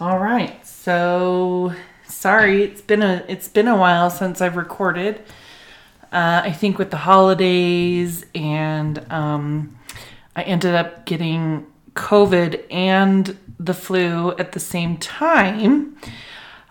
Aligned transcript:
All 0.00 0.18
right. 0.18 0.66
So 0.66 1.72
sorry, 2.08 2.64
it's 2.64 2.80
been 2.80 3.00
a 3.00 3.24
it's 3.28 3.46
been 3.46 3.68
a 3.68 3.76
while 3.76 4.10
since 4.10 4.40
I've 4.40 4.56
recorded. 4.56 5.20
Uh, 6.12 6.42
I 6.44 6.50
think 6.52 6.78
with 6.78 6.90
the 6.90 6.96
holidays 6.96 8.26
and 8.34 8.98
um, 9.12 9.78
I 10.34 10.42
ended 10.42 10.74
up 10.74 11.06
getting 11.06 11.66
COVID 11.94 12.64
and 12.72 13.38
the 13.60 13.74
flu 13.74 14.32
at 14.36 14.50
the 14.50 14.60
same 14.60 14.96
time. 14.96 15.96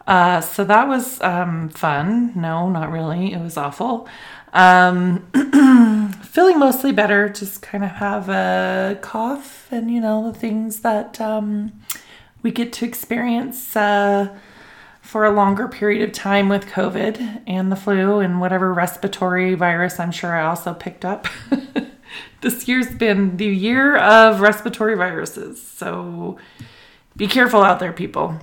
Uh, 0.05 0.41
so 0.41 0.65
that 0.65 0.89
was 0.89 1.21
um, 1.21 1.69
fun. 1.69 2.33
No, 2.35 2.69
not 2.69 2.91
really. 2.91 3.31
It 3.31 3.39
was 3.39 3.55
awful. 3.55 4.07
Um, 4.51 5.27
feeling 6.23 6.59
mostly 6.59 6.91
better. 6.91 7.29
Just 7.29 7.61
kind 7.61 7.85
of 7.85 7.91
have 7.91 8.27
a 8.27 8.99
cough 9.01 9.71
and 9.71 9.89
you 9.89 10.01
know 10.01 10.29
the 10.29 10.37
things 10.37 10.81
that 10.81 11.21
um, 11.21 11.71
we 12.43 12.51
get 12.51 12.71
to 12.73 12.85
experience 12.85 13.75
uh, 13.75 14.37
for 15.01 15.25
a 15.25 15.31
longer 15.31 15.67
period 15.67 16.07
of 16.07 16.13
time 16.13 16.49
with 16.49 16.65
COVID 16.67 17.43
and 17.47 17.71
the 17.71 17.75
flu 17.75 18.19
and 18.19 18.39
whatever 18.39 18.73
respiratory 18.73 19.55
virus 19.55 19.99
I'm 19.99 20.11
sure 20.11 20.35
I 20.35 20.45
also 20.45 20.73
picked 20.73 21.05
up. 21.05 21.27
this 22.41 22.67
year's 22.67 22.93
been 22.93 23.37
the 23.37 23.47
year 23.47 23.97
of 23.97 24.41
respiratory 24.41 24.95
viruses. 24.95 25.61
So 25.65 26.37
be 27.15 27.27
careful 27.27 27.63
out 27.63 27.79
there, 27.79 27.93
people. 27.93 28.37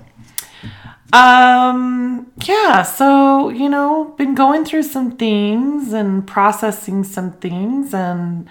Um, 1.13 2.31
yeah, 2.45 2.83
so, 2.83 3.49
you 3.49 3.67
know, 3.67 4.15
been 4.17 4.33
going 4.33 4.63
through 4.63 4.83
some 4.83 5.17
things 5.17 5.91
and 5.91 6.25
processing 6.25 7.03
some 7.03 7.33
things 7.33 7.93
and 7.93 8.47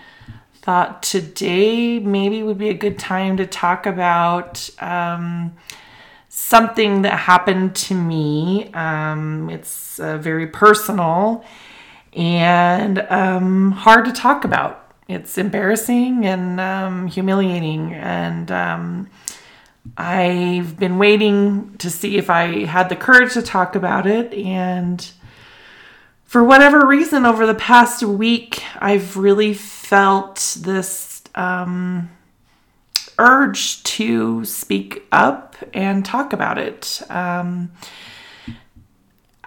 thought 0.63 1.03
today 1.03 1.99
maybe 1.99 2.43
would 2.43 2.59
be 2.59 2.69
a 2.69 2.75
good 2.75 2.99
time 2.99 3.37
to 3.39 3.47
talk 3.47 3.87
about 3.87 4.69
um, 4.79 5.57
something 6.29 7.03
that 7.03 7.19
happened 7.19 7.75
to 7.75 7.95
me. 7.95 8.71
Um, 8.75 9.49
it's 9.51 9.99
uh, 9.99 10.19
very 10.19 10.47
personal 10.47 11.45
and 12.13 12.99
um, 13.11 13.73
hard 13.73 14.05
to 14.05 14.13
talk 14.13 14.45
about. 14.45 14.95
It's 15.09 15.39
embarrassing 15.39 16.27
and 16.27 16.61
um, 16.61 17.07
humiliating. 17.07 17.95
And 17.95 18.51
um, 18.53 19.09
I've 19.97 20.79
been 20.79 20.99
waiting 20.99 21.77
to 21.79 21.91
see 21.91 22.17
if 22.17 22.31
I 22.31 22.65
had 22.67 22.89
the 22.89 22.97
courage 22.97 23.33
to 23.35 23.43
talk 23.43 23.75
about 23.75 24.07
it. 24.07 24.33
And 24.35 25.11
for 26.31 26.45
whatever 26.45 26.87
reason, 26.87 27.27
over 27.27 27.45
the 27.45 27.57
past 27.57 28.05
week, 28.05 28.63
I've 28.79 29.17
really 29.17 29.53
felt 29.53 30.59
this 30.61 31.25
um, 31.35 32.09
urge 33.19 33.83
to 33.83 34.45
speak 34.45 35.03
up 35.11 35.57
and 35.75 36.05
talk 36.05 36.33
about 36.33 36.57
it. 36.57 37.03
Um, 37.11 37.73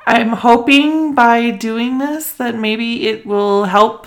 I'm 0.06 0.34
hoping 0.34 1.16
by 1.16 1.52
doing 1.52 2.00
this 2.00 2.34
that 2.34 2.56
maybe 2.56 3.08
it 3.08 3.26
will 3.26 3.64
help 3.64 4.06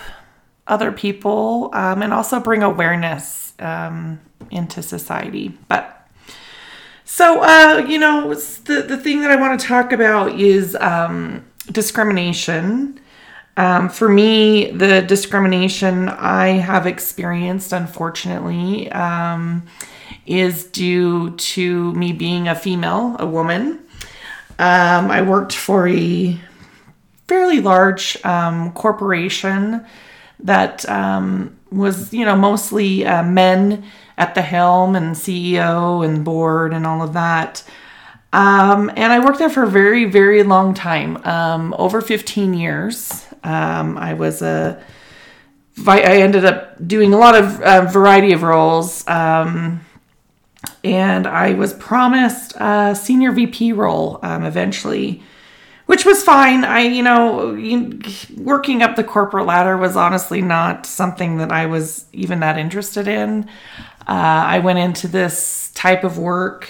other 0.66 0.92
people 0.92 1.70
um, 1.72 2.02
and 2.02 2.12
also 2.12 2.40
bring 2.40 2.62
awareness 2.62 3.54
um, 3.58 4.20
into 4.50 4.82
society. 4.82 5.56
But 5.68 6.06
so, 7.06 7.40
uh, 7.40 7.86
you 7.88 7.98
know, 7.98 8.34
the, 8.34 8.84
the 8.86 8.98
thing 8.98 9.22
that 9.22 9.30
I 9.30 9.36
want 9.36 9.58
to 9.58 9.66
talk 9.66 9.92
about 9.92 10.38
is 10.38 10.76
um, 10.78 11.46
discrimination. 11.66 13.00
Um, 13.56 13.88
for 13.88 14.08
me, 14.08 14.70
the 14.70 15.00
discrimination 15.02 16.08
I 16.08 16.48
have 16.48 16.86
experienced, 16.86 17.72
unfortunately, 17.72 18.90
um, 18.92 19.66
is 20.26 20.64
due 20.64 21.30
to 21.36 21.92
me 21.94 22.12
being 22.12 22.48
a 22.48 22.54
female, 22.54 23.16
a 23.18 23.26
woman. 23.26 23.80
Um, 24.58 25.10
I 25.10 25.22
worked 25.22 25.54
for 25.54 25.88
a 25.88 26.38
fairly 27.28 27.60
large 27.60 28.22
um, 28.24 28.72
corporation 28.72 29.84
that 30.40 30.88
um, 30.88 31.56
was, 31.70 32.12
you 32.12 32.24
know, 32.24 32.36
mostly 32.36 33.06
uh, 33.06 33.22
men 33.22 33.84
at 34.18 34.34
the 34.34 34.42
helm 34.42 34.96
and 34.96 35.14
CEO 35.14 36.04
and 36.04 36.24
board 36.24 36.72
and 36.72 36.86
all 36.86 37.02
of 37.02 37.12
that. 37.14 37.64
Um, 38.32 38.90
and 38.96 39.12
I 39.12 39.24
worked 39.24 39.38
there 39.38 39.48
for 39.48 39.62
a 39.62 39.70
very, 39.70 40.04
very 40.04 40.42
long 40.42 40.74
time, 40.74 41.16
um, 41.24 41.74
over 41.78 42.00
15 42.00 42.54
years. 42.54 43.24
Um, 43.44 43.96
I 43.96 44.14
was 44.14 44.42
a, 44.42 44.82
I 45.86 46.20
ended 46.20 46.44
up 46.44 46.86
doing 46.86 47.14
a 47.14 47.18
lot 47.18 47.34
of 47.34 47.60
uh, 47.60 47.82
variety 47.86 48.32
of 48.32 48.42
roles. 48.42 49.06
Um, 49.08 49.80
and 50.84 51.26
I 51.26 51.54
was 51.54 51.72
promised 51.74 52.54
a 52.56 52.94
senior 52.94 53.32
VP 53.32 53.72
role 53.72 54.18
um, 54.22 54.44
eventually, 54.44 55.22
which 55.86 56.04
was 56.04 56.22
fine. 56.22 56.64
I, 56.64 56.80
you 56.80 57.02
know, 57.02 57.56
working 58.36 58.82
up 58.82 58.96
the 58.96 59.04
corporate 59.04 59.46
ladder 59.46 59.76
was 59.76 59.96
honestly 59.96 60.42
not 60.42 60.86
something 60.86 61.38
that 61.38 61.52
I 61.52 61.66
was 61.66 62.06
even 62.12 62.40
that 62.40 62.58
interested 62.58 63.08
in. 63.08 63.48
Uh, 64.00 64.44
I 64.46 64.58
went 64.60 64.78
into 64.78 65.08
this 65.08 65.70
type 65.74 66.04
of 66.04 66.18
work 66.18 66.68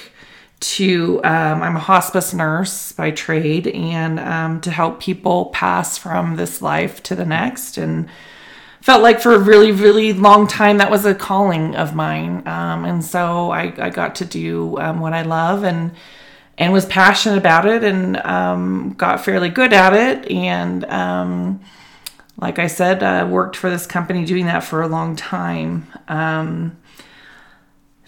to 0.59 1.21
um, 1.25 1.63
i'm 1.63 1.77
a 1.77 1.81
hospice 1.81 2.33
nurse 2.33 2.93
by 2.93 3.11
trade 3.11 3.67
and 3.69 4.19
um, 4.21 4.61
to 4.61 4.71
help 4.71 5.01
people 5.01 5.47
pass 5.47 5.99
from 5.99 6.37
this 6.37 6.63
life 6.63 7.03
to 7.03 7.15
the 7.15 7.27
next 7.27 7.77
and 7.77 8.09
felt 8.87 9.03
like 9.03 9.21
for 9.21 9.35
a 9.35 9.39
really 9.39 9.73
really 9.73 10.13
long 10.13 10.47
time 10.47 10.79
that 10.79 10.93
was 10.93 11.05
a 11.05 11.13
calling 11.13 11.75
of 11.75 11.93
mine. 11.93 12.47
Um, 12.47 12.85
and 12.85 13.05
so 13.05 13.51
I, 13.51 13.75
I, 13.79 13.91
got 13.91 14.15
to 14.17 14.25
do 14.25 14.79
um, 14.79 15.01
what 15.01 15.13
i 15.13 15.23
love 15.23 15.65
and 15.65 15.91
and 16.57 16.73
was 16.73 16.87
passionate 16.87 17.37
about 17.37 17.67
it 17.67 17.83
and 17.83 18.17
um, 18.19 18.95
got 18.97 19.25
fairly 19.25 19.49
good 19.49 19.73
at 19.73 19.93
it. 19.93 20.31
And 20.31 20.85
um, 20.85 21.61
like 22.37 22.61
i 22.61 22.69
said 22.69 23.03
uh, 23.03 23.27
worked 23.29 23.57
for 23.57 23.71
this 23.71 23.87
company 23.87 24.25
doing 24.25 24.47
that 24.47 24.63
for 24.63 24.83
a 24.83 24.89
long 24.89 25.17
time 25.17 25.89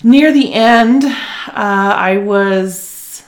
near 0.02 0.32
the 0.32 0.52
end, 0.52 1.04
uh, 1.04 1.52
I 1.54 2.18
was 2.18 3.24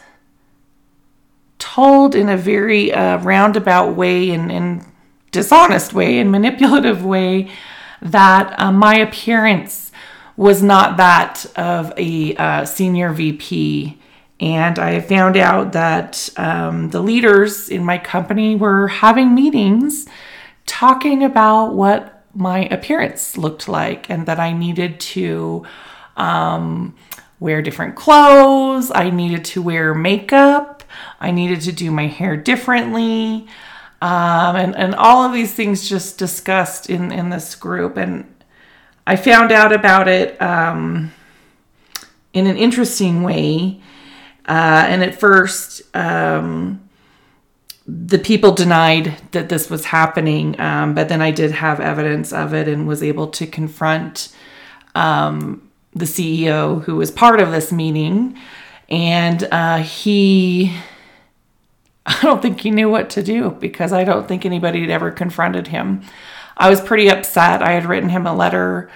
told 1.59 2.15
in 2.15 2.29
a 2.29 2.37
very 2.37 2.93
uh, 2.93 3.19
roundabout 3.19 3.95
way 3.95 4.31
and, 4.31 4.51
and, 4.51 4.85
dishonest 5.33 5.93
way 5.93 6.19
and 6.19 6.33
manipulative 6.33 7.05
way 7.05 7.49
that 8.03 8.59
uh, 8.59 8.73
my 8.73 8.97
appearance 8.97 9.93
was 10.37 10.63
not 10.63 10.97
that 10.97 11.47
of 11.57 11.93
a 11.97 12.35
uh, 12.37 12.65
senior 12.65 13.13
VP. 13.13 13.97
And 14.41 14.79
I 14.79 15.01
found 15.01 15.37
out 15.37 15.73
that 15.73 16.31
um, 16.37 16.91
the 16.91 17.01
leaders 17.01 17.69
in 17.69 17.85
my 17.85 17.99
company 17.99 18.57
were 18.57 18.89
having 18.89 19.35
meetings 19.35 20.07
talking 20.67 21.23
about 21.23 21.75
what 21.75 22.25
my 22.35 22.65
appearance 22.67 23.37
looked 23.37 23.69
like 23.69 24.09
and 24.09 24.27
that 24.27 24.41
I 24.41 24.53
needed 24.53 24.99
to 25.01 25.67
um, 26.21 26.95
wear 27.41 27.63
different 27.63 27.97
clothes. 27.97 28.93
I 28.95 29.11
needed 29.11 29.45
to 29.47 29.63
wear 29.63 29.95
makeup. 29.95 30.85
I 31.19 31.31
needed 31.31 31.63
to 31.63 31.73
do 31.73 31.91
my 31.91 32.07
hair 32.07 32.37
differently. 32.37 33.49
Um, 34.03 34.57
and, 34.57 34.77
and 34.77 34.95
all 34.95 35.25
of 35.25 35.33
these 35.33 35.55
things 35.55 35.89
just 35.89 36.19
discussed 36.19 36.91
in, 36.91 37.11
in 37.11 37.31
this 37.31 37.55
group. 37.55 37.97
And 37.97 38.33
I 39.07 39.17
found 39.17 39.51
out 39.51 39.73
about 39.73 40.09
it 40.09 40.41
um, 40.41 41.13
in 42.33 42.47
an 42.47 42.57
interesting 42.57 43.23
way. 43.23 43.81
Uh, 44.47 44.85
and 44.89 45.03
at 45.03 45.19
first, 45.19 45.83
um, 45.95 46.89
the 47.87 48.19
people 48.19 48.53
denied 48.53 49.17
that 49.33 49.49
this 49.49 49.71
was 49.71 49.87
happening, 49.87 50.59
um, 50.61 50.95
but 50.95 51.09
then 51.09 51.23
I 51.23 51.31
did 51.31 51.51
have 51.51 51.81
evidence 51.81 52.33
of 52.33 52.55
it 52.55 52.69
and 52.69 52.87
was 52.87 53.03
able 53.03 53.29
to 53.29 53.47
confront 53.47 54.35
um, 54.95 55.70
the 55.95 56.05
CEO 56.05 56.83
who 56.85 56.97
was 56.97 57.11
part 57.11 57.41
of 57.41 57.51
this 57.51 57.73
meeting, 57.73 58.39
and 58.89 59.45
uh, 59.51 59.79
he. 59.79 60.77
I 62.07 62.19
don't 62.23 62.41
think 62.41 62.61
he 62.61 62.71
knew 62.71 62.89
what 62.89 63.11
to 63.11 63.23
do 63.23 63.51
because 63.51 63.93
I 63.93 64.05
don't 64.05 64.27
think 64.27 64.45
anybody 64.45 64.81
had 64.81 64.91
ever 64.91 65.11
confronted 65.11 65.69
him. 65.69 66.03
I 66.57 66.69
was 66.69 66.81
pretty 66.81 67.09
upset. 67.09 67.63
I 67.63 67.73
had 67.73 67.85
written 67.87 68.09
him 68.09 68.27
a 68.27 68.35
letter 68.35 68.91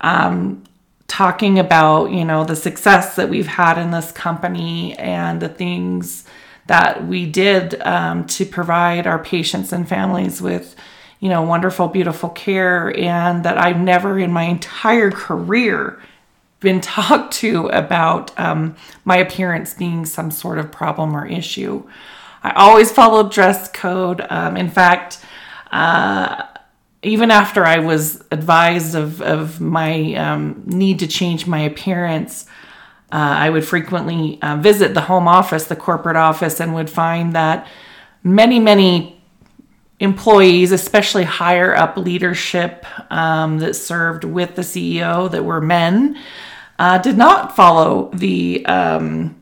um, 0.00 0.64
talking 1.06 1.58
about, 1.58 2.10
you 2.10 2.24
know, 2.24 2.44
the 2.44 2.56
success 2.56 3.16
that 3.16 3.28
we've 3.28 3.46
had 3.46 3.78
in 3.78 3.90
this 3.90 4.12
company 4.12 4.96
and 4.98 5.40
the 5.40 5.48
things 5.48 6.24
that 6.66 7.06
we 7.06 7.26
did 7.26 7.80
um, 7.82 8.26
to 8.26 8.44
provide 8.44 9.06
our 9.06 9.18
patients 9.18 9.72
and 9.72 9.88
families 9.88 10.40
with, 10.42 10.76
you 11.18 11.28
know, 11.28 11.42
wonderful, 11.42 11.88
beautiful 11.88 12.28
care, 12.28 12.96
and 12.96 13.44
that 13.44 13.58
I've 13.58 13.80
never 13.80 14.18
in 14.18 14.30
my 14.30 14.44
entire 14.44 15.10
career 15.10 16.00
been 16.60 16.80
talked 16.82 17.34
to 17.34 17.68
about 17.68 18.38
um, 18.38 18.76
my 19.04 19.16
appearance 19.16 19.74
being 19.74 20.04
some 20.06 20.30
sort 20.30 20.58
of 20.58 20.72
problem 20.72 21.16
or 21.16 21.26
issue. 21.26 21.84
I 22.42 22.52
always 22.52 22.92
followed 22.92 23.32
dress 23.32 23.70
code. 23.70 24.24
Um, 24.30 24.56
in 24.56 24.70
fact, 24.70 25.24
uh, 25.72 26.44
even 27.02 27.30
after 27.30 27.64
I 27.64 27.78
was 27.78 28.24
advised 28.30 28.94
of, 28.94 29.22
of 29.22 29.60
my 29.60 30.14
um, 30.14 30.62
need 30.66 30.98
to 31.00 31.06
change 31.06 31.46
my 31.46 31.60
appearance, 31.60 32.46
uh, 33.12 33.16
I 33.16 33.50
would 33.50 33.64
frequently 33.64 34.40
uh, 34.42 34.56
visit 34.56 34.94
the 34.94 35.02
home 35.02 35.28
office, 35.28 35.64
the 35.64 35.76
corporate 35.76 36.16
office, 36.16 36.60
and 36.60 36.74
would 36.74 36.90
find 36.90 37.32
that 37.34 37.66
many, 38.22 38.58
many 38.58 39.17
employees, 40.00 40.72
especially 40.72 41.24
higher 41.24 41.74
up 41.74 41.96
leadership 41.96 42.86
um, 43.12 43.58
that 43.58 43.74
served 43.74 44.24
with 44.24 44.54
the 44.54 44.62
CEO 44.62 45.30
that 45.30 45.44
were 45.44 45.60
men, 45.60 46.18
uh, 46.78 46.98
did 46.98 47.18
not 47.18 47.56
follow 47.56 48.10
the 48.12 48.64
um, 48.66 49.40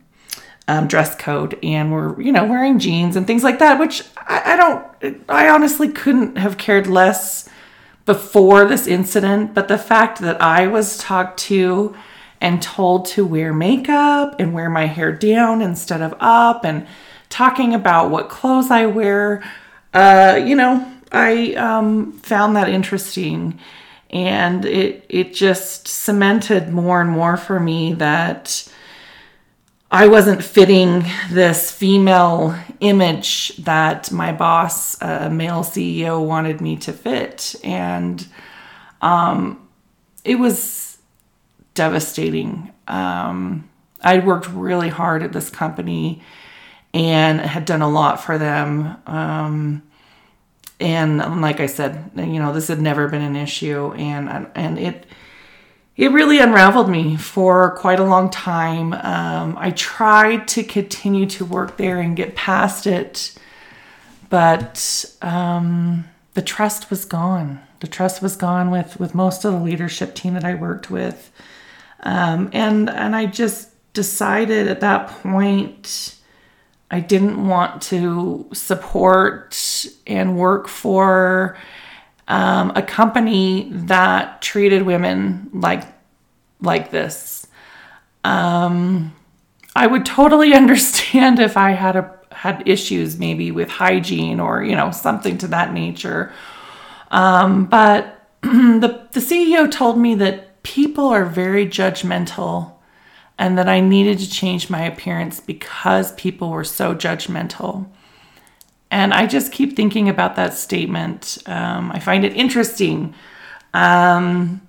um, 0.69 0.87
dress 0.89 1.15
code 1.15 1.59
and 1.63 1.93
were, 1.93 2.21
you 2.21 2.33
know, 2.33 2.47
wearing 2.47 2.79
jeans 2.79 3.17
and 3.17 3.27
things 3.27 3.45
like 3.45 3.59
that, 3.59 3.79
which 3.79 4.03
I, 4.17 4.55
I 4.55 4.57
don't, 4.57 5.25
I 5.29 5.49
honestly 5.49 5.89
couldn't 5.89 6.37
have 6.39 6.59
cared 6.59 6.87
less 6.87 7.49
before 8.07 8.65
this 8.65 8.87
incident. 8.87 9.55
But 9.55 9.69
the 9.69 9.79
fact 9.79 10.21
that 10.21 10.41
I 10.41 10.67
was 10.67 10.97
talked 10.97 11.39
to 11.41 11.95
and 12.41 12.63
told 12.63 13.07
to 13.07 13.27
wear 13.27 13.53
makeup 13.53 14.37
and 14.39 14.55
wear 14.55 14.71
my 14.71 14.87
hair 14.87 15.13
down 15.13 15.63
instead 15.63 16.01
of 16.01 16.15
up 16.21 16.65
and 16.65 16.87
talking 17.29 17.75
about 17.75 18.11
what 18.11 18.29
clothes 18.29 18.71
I 18.71 18.87
wear, 18.87 19.43
uh, 19.93 20.41
you 20.45 20.55
know, 20.55 20.93
I 21.13 21.55
um, 21.55 22.13
found 22.13 22.57
that 22.57 22.69
interesting. 22.69 23.59
And 24.11 24.65
it, 24.65 25.05
it 25.09 25.35
just 25.35 25.89
cemented 25.89 26.73
more 26.73 27.01
and 27.01 27.11
more 27.11 27.37
for 27.37 27.59
me 27.59 27.93
that 27.95 28.71
I 29.91 30.07
wasn't 30.07 30.43
fitting 30.43 31.05
this 31.31 31.71
female 31.71 32.57
image 32.81 33.57
that 33.57 34.11
my 34.13 34.33
boss, 34.33 35.01
a 35.01 35.31
male 35.31 35.63
CEO, 35.63 36.25
wanted 36.25 36.61
me 36.61 36.77
to 36.79 36.93
fit. 36.93 37.55
And 37.65 38.27
um, 39.01 39.69
it 40.25 40.37
was 40.37 40.99
devastating. 41.75 42.73
Um, 42.89 43.69
I'd 44.03 44.27
worked 44.27 44.49
really 44.49 44.89
hard 44.89 45.23
at 45.23 45.33
this 45.33 45.51
company 45.51 46.23
and 46.97 47.43
had 47.43 47.67
done 47.67 47.83
a 47.83 47.89
lot 47.89 48.23
for 48.23 48.39
them. 48.39 48.97
Um, 49.07 49.83
and 50.81 51.43
like 51.43 51.61
I 51.61 51.67
said, 51.67 52.11
you 52.17 52.39
know, 52.39 52.55
this 52.55 52.69
had 52.69 52.81
never 52.81 53.07
been 53.07 53.21
an 53.21 53.37
issue, 53.37 53.93
and 53.93 54.49
and 54.55 54.79
it 54.79 55.05
it 55.95 56.11
really 56.11 56.39
unraveled 56.39 56.89
me 56.89 57.17
for 57.17 57.77
quite 57.77 58.01
a 58.01 58.05
long 58.05 58.31
time. 58.31 58.95
Um, 58.95 59.57
I 59.59 59.73
tried 59.73 60.49
to 60.49 60.63
continue 60.63 61.27
to 61.27 61.45
work 61.45 61.77
there 61.77 62.01
and 62.01 62.17
get 62.17 62.35
past 62.35 62.87
it, 62.87 63.39
but 64.31 65.05
um, 65.21 66.05
the 66.33 66.43
trust 66.43 66.89
was 66.89 67.05
gone. 67.05 67.61
The 67.81 67.89
trust 67.89 68.23
was 68.23 68.37
gone 68.37 68.71
with 68.71 68.99
with 68.99 69.15
most 69.15 69.45
of 69.45 69.53
the 69.53 69.61
leadership 69.61 70.15
team 70.15 70.33
that 70.33 70.45
I 70.45 70.55
worked 70.55 70.91
with, 70.91 71.31
um, 72.01 72.49
and 72.55 72.89
and 72.89 73.15
I 73.15 73.27
just 73.27 73.69
decided 73.93 74.69
at 74.69 74.81
that 74.81 75.09
point 75.09 76.16
I 76.91 77.01
didn't 77.01 77.47
want 77.47 77.83
to 77.83 78.49
support 78.53 79.87
and 80.07 80.39
work 80.39 80.69
for 80.69 81.59
um, 82.29 82.73
a 82.77 82.83
company 82.83 83.69
that 83.73 84.41
treated 84.43 84.83
women 84.83 85.51
like 85.53 85.85
like 86.61 86.91
this. 86.91 87.47
Um, 88.25 89.15
I 89.75 89.87
would 89.87 90.07
totally 90.07 90.55
understand 90.63 91.39
if 91.39 91.57
I 91.57 91.73
had 91.73 91.97
a 91.97 92.17
had 92.33 92.69
issues 92.69 93.19
maybe 93.19 93.51
with 93.51 93.69
hygiene 93.69 94.41
or 94.41 94.63
you 94.63 94.77
know 94.77 94.91
something 94.91 95.39
to 95.39 95.49
that 95.49 95.73
nature. 95.73 96.33
Um, 97.11 97.67
but 97.67 98.29
the 98.43 99.09
the 99.13 99.21
CEO 99.21 99.71
told 99.71 99.99
me 99.99 100.15
that 100.17 100.63
people 100.63 101.09
are 101.09 101.25
very 101.25 101.67
judgmental 101.67 102.76
and 103.39 103.59
that 103.59 103.69
I 103.69 103.81
needed 103.81 104.19
to 104.21 104.31
change 104.31 104.71
my 104.71 104.83
appearance 104.83 105.41
because 105.41 106.13
people 106.13 106.51
were 106.51 106.65
so 106.65 106.95
judgmental. 106.95 107.87
And 108.91 109.13
I 109.13 109.27
just 109.27 109.53
keep 109.53 109.77
thinking 109.77 110.09
about 110.09 110.37
that 110.37 110.55
statement. 110.55 111.39
Um, 111.47 111.91
I 111.93 111.99
find 111.99 112.25
it 112.25 112.35
interesting. 112.35 113.15
Um, 113.75 114.63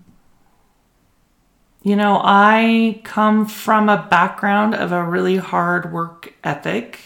you 1.83 1.95
know, 1.95 2.19
I 2.21 2.99
come 3.05 3.45
from 3.45 3.87
a 3.87 4.05
background 4.09 4.75
of 4.75 4.91
a 4.91 5.03
really 5.03 5.37
hard 5.37 5.93
work 5.93 6.33
ethic. 6.43 6.99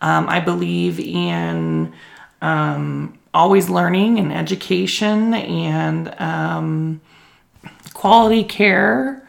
Um, 0.00 0.28
I 0.28 0.38
believe 0.38 1.00
in 1.00 1.92
um, 2.42 3.18
always 3.34 3.68
learning 3.68 4.18
and 4.18 4.32
education 4.32 5.34
and 5.34 6.14
um, 6.20 7.00
quality 7.94 8.44
care. 8.44 9.25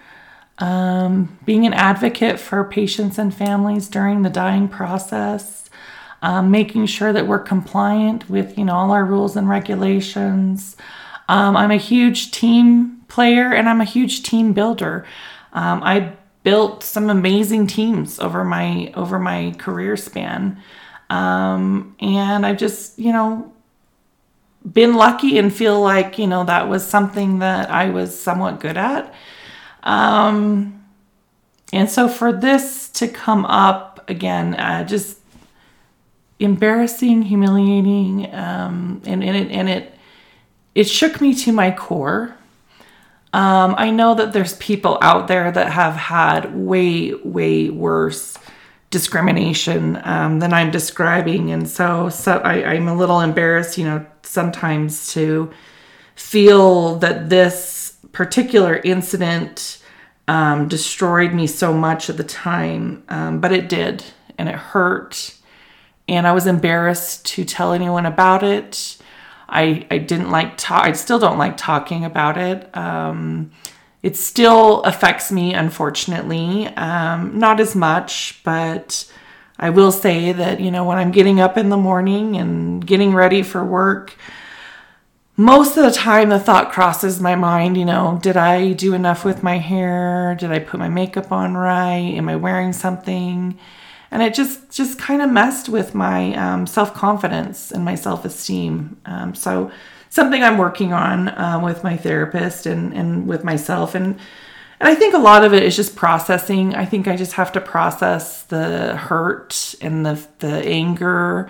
Um, 0.60 1.38
being 1.46 1.68
an 1.68 1.74
advocate 1.74 2.40
for 2.40 2.64
patients 2.64 3.20
and 3.20 3.34
families 3.34 3.88
during 3.88 4.24
the 4.24 4.30
dying 4.30 4.68
process, 4.68 5.70
um, 6.22 6.50
making 6.50 6.88
sure 6.88 7.14
that 7.14 7.28
we're 7.28 7.40
compliant 7.40 8.28
with 8.30 8.58
you 8.58 8.66
know 8.66 8.74
all 8.74 8.92
our 8.92 9.06
rules 9.06 9.36
and 9.36 9.48
regulations. 9.48 10.76
Um, 11.30 11.56
I'm 11.56 11.72
a 11.72 11.78
huge 11.78 12.32
team 12.32 13.02
player 13.08 13.54
and 13.54 13.70
I'm 13.70 13.82
a 13.82 13.86
huge 13.86 14.24
team 14.24 14.54
builder. 14.54 15.06
Um, 15.54 15.84
I 15.84 16.14
built 16.44 16.84
some 16.84 17.10
amazing 17.10 17.68
teams 17.68 18.20
over 18.20 18.44
my 18.44 18.92
over 18.96 19.20
my 19.20 19.54
career 19.58 19.96
span, 19.98 20.62
um, 21.10 21.96
and 22.00 22.46
I've 22.46 22.58
just 22.58 22.98
you 22.98 23.12
know 23.12 23.54
been 24.70 24.96
lucky 24.96 25.38
and 25.38 25.54
feel 25.54 25.80
like 25.80 26.18
you 26.18 26.28
know 26.28 26.44
that 26.46 26.68
was 26.68 26.86
something 26.86 27.40
that 27.40 27.70
I 27.70 27.90
was 27.90 28.18
somewhat 28.20 28.60
good 28.60 28.78
at. 28.78 29.14
Um, 29.84 30.84
and 31.74 31.90
so 31.90 32.08
for 32.08 32.32
this 32.32 32.90
to 32.90 33.08
come 33.08 33.46
up 33.46 34.10
again, 34.10 34.56
uh, 34.56 34.84
just 34.84 35.20
embarrassing, 36.40 37.24
humiliating, 37.24 38.34
um, 38.34 39.02
and, 39.06 39.24
and 39.24 39.36
it 39.36 39.52
and 39.52 39.70
it 39.70 39.94
it 40.76 40.88
shook 40.88 41.20
me 41.22 41.34
to 41.34 41.52
my 41.52 41.72
core. 41.72 42.36
Um, 43.34 43.76
I 43.78 43.92
know 43.92 44.16
that 44.16 44.34
there's 44.34 44.56
people 44.56 44.98
out 45.02 45.28
there 45.28 45.52
that 45.52 45.72
have 45.72 45.96
had 45.96 46.56
way 46.56 47.14
way 47.14 47.70
worse 47.70 48.38
discrimination 48.90 50.00
um, 50.04 50.40
than 50.40 50.54
I'm 50.54 50.72
describing, 50.72 51.52
and 51.52 51.68
so 51.68 52.10
so 52.10 52.38
I, 52.38 52.74
I'm 52.74 52.88
a 52.88 52.96
little 52.96 53.20
embarrassed, 53.20 53.78
you 53.78 53.86
know, 53.86 54.06
sometimes 54.24 55.12
to 55.14 55.52
feel 56.16 56.96
that 57.00 57.30
this 57.30 57.77
particular 58.18 58.76
incident 58.84 59.82
um, 60.28 60.68
destroyed 60.68 61.34
me 61.34 61.48
so 61.48 61.74
much 61.74 62.10
at 62.10 62.18
the 62.18 62.24
time, 62.24 63.04
um, 63.08 63.40
but 63.40 63.52
it 63.52 63.70
did, 63.70 64.04
and 64.38 64.50
it 64.50 64.56
hurt 64.56 65.38
and 66.08 66.26
I 66.26 66.32
was 66.32 66.48
embarrassed 66.48 67.26
to 67.28 67.44
tell 67.44 67.74
anyone 67.74 68.06
about 68.06 68.44
it. 68.44 68.98
I, 69.50 69.86
I 69.92 69.98
didn't 69.98 70.32
like 70.32 70.58
talk. 70.58 70.86
I 70.86 70.94
still 70.94 71.20
don't 71.20 71.38
like 71.38 71.58
talking 71.58 72.06
about 72.06 72.38
it. 72.38 72.76
Um, 72.76 73.52
it 74.04 74.16
still 74.16 74.84
affects 74.84 75.32
me, 75.32 75.54
unfortunately. 75.54 76.68
Um, 76.68 77.40
not 77.40 77.60
as 77.60 77.76
much, 77.76 78.42
but 78.44 79.12
I 79.60 79.70
will 79.70 79.92
say 79.92 80.32
that 80.32 80.60
you 80.60 80.72
know 80.72 80.86
when 80.86 80.98
I'm 80.98 81.12
getting 81.12 81.40
up 81.40 81.58
in 81.58 81.70
the 81.70 81.78
morning 81.78 82.38
and 82.38 82.86
getting 82.86 83.14
ready 83.14 83.42
for 83.42 83.64
work, 83.64 84.16
most 85.38 85.78
of 85.78 85.86
the 85.86 85.92
time 85.92 86.30
the 86.30 86.40
thought 86.40 86.72
crosses 86.72 87.22
my 87.22 87.36
mind. 87.36 87.78
You 87.78 87.86
know, 87.86 88.20
did 88.22 88.36
I 88.36 88.74
do 88.74 88.94
enough 88.94 89.24
with 89.24 89.44
my 89.44 89.58
hair? 89.60 90.36
Did 90.40 90.52
I 90.52 90.60
put 90.60 90.80
my 90.80 90.90
makeup 90.90 91.32
on 91.32 91.56
right? 91.56 92.14
Am 92.16 92.28
I 92.28 92.36
wearing 92.36 92.74
something? 92.74 93.58
and 94.12 94.22
it 94.22 94.34
just 94.34 94.70
just 94.72 94.98
kind 95.00 95.22
of 95.22 95.32
messed 95.32 95.70
with 95.70 95.94
my 95.94 96.34
um, 96.36 96.66
self 96.66 96.94
confidence 96.94 97.72
and 97.72 97.84
my 97.84 97.96
self 97.96 98.26
esteem. 98.26 98.98
Um, 99.06 99.36
so 99.36 99.72
something 100.10 100.44
I'm 100.44 100.58
working 100.58 100.94
on 100.94 101.30
uh, 101.30 101.60
with 101.62 101.84
my 101.84 101.98
therapist 101.98 102.66
and 102.66 102.94
and 102.94 103.28
with 103.28 103.44
myself 103.44 103.96
and. 103.96 104.20
And 104.80 104.88
I 104.88 104.94
think 104.94 105.16
a 105.16 105.18
lot 105.18 105.44
of 105.44 105.56
it 105.56 105.64
is 105.64 105.76
just 105.76 105.96
processing. 105.96 106.76
I 106.76 106.86
think 106.86 107.08
I 107.08 107.16
just 107.18 107.34
have 107.34 107.52
to 107.54 107.60
process 107.60 108.44
the 108.44 108.96
hurt 108.96 109.74
and 109.82 110.06
the 110.06 110.24
the 110.38 110.54
anger 110.68 111.50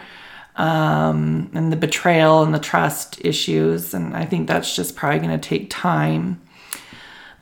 um, 0.57 1.49
and 1.53 1.71
the 1.71 1.77
betrayal 1.77 2.43
and 2.43 2.53
the 2.53 2.59
trust 2.59 3.23
issues. 3.23 3.93
And 3.93 4.15
I 4.15 4.25
think 4.25 4.47
that's 4.47 4.75
just 4.75 4.95
probably 4.95 5.19
going 5.19 5.39
to 5.39 5.49
take 5.49 5.69
time. 5.69 6.41